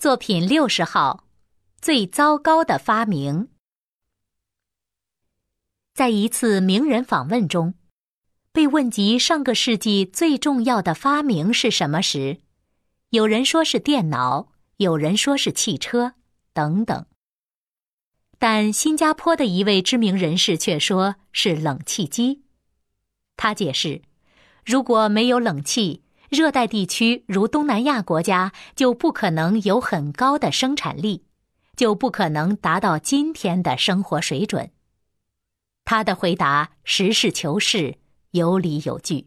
[0.00, 1.26] 作品六十号，
[1.82, 3.48] 最糟糕的发明。
[5.92, 7.74] 在一次名人访问中，
[8.50, 12.38] 被问及上个世纪最重要的发明是什么时，
[13.10, 16.14] 有人说是电脑，有人说是汽车，
[16.54, 17.04] 等等。
[18.38, 22.40] 但新加坡的一位知名人士却说是冷气机。
[23.36, 24.00] 他解释，
[24.64, 31.24] 如果没有冷气，热带地区如东南亚国家就不可能有很高的生产力，
[31.74, 34.70] 就不可能达到今天的生活水准。
[35.84, 37.98] 他的回答实事求是，
[38.30, 39.26] 有理有据。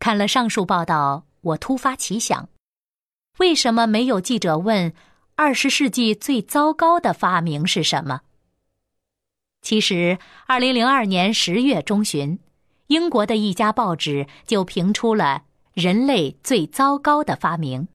[0.00, 2.48] 看了上述报道，我突发奇想：
[3.38, 4.92] 为什么没有记者问
[5.36, 8.22] 二十世纪最糟糕的发明是什么？
[9.60, 10.18] 其实，
[10.48, 12.40] 二零零二年十月中旬。
[12.92, 17.88] 英国的一家报纸就评出了人类最糟糕的发明，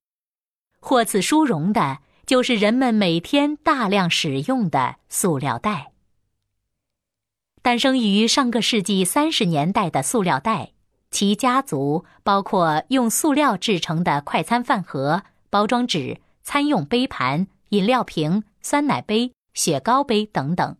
[0.79, 5.91] 获此殊荣的就是人们每天大量使用的塑料袋。
[7.61, 10.71] 诞生于上个世纪三十年代的塑料袋，
[11.11, 15.21] 其家族包括用塑料制成的快餐饭盒、
[15.51, 20.75] 包装纸、餐用杯盘、饮料瓶、酸奶杯、雪糕杯等等。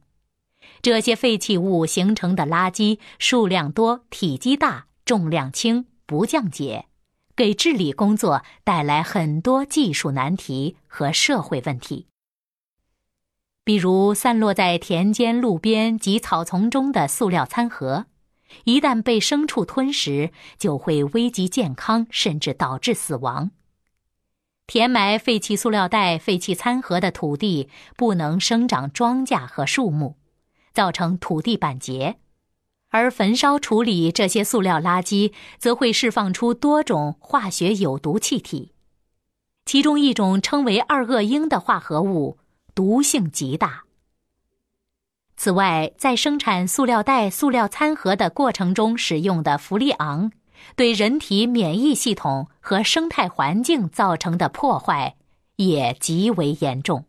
[0.81, 6.85] 这些废弃物形成的垃圾数量多、体积大、重量轻、不降解，
[7.35, 12.07] 给治理工作带来很多技术难题和社会问题。
[13.63, 18.05] 比如，散落在田间、路边及草丛中的塑料餐盒，
[18.63, 23.51] 一旦被牲畜吞食，就会危及健康，甚至导致死亡。
[24.67, 30.15] 填埋废弃塑料袋、废弃餐盒的土地不能生长庄稼和树木。
[30.77, 32.17] 造成土地板结，
[32.89, 38.73] 而焚烧处理这些塑料垃圾，则会释放出多种化学有毒气体，
[39.65, 42.37] 其中一种称为二恶英的化合物，
[42.75, 43.85] 毒性极大。
[45.35, 50.31] 此外，在生产塑料袋、塑料餐盒的过程中使用的氟利昂，
[50.75, 55.15] 对人体免疫系统和生态环境造成的破坏
[55.55, 57.05] 也极为严重。